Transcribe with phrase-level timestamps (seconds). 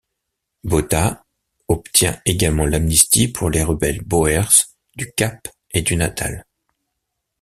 [0.63, 1.23] Botha
[1.67, 4.51] obtient également l'amnistie pour les rebelles boers
[4.95, 6.47] du Cap et du Natal.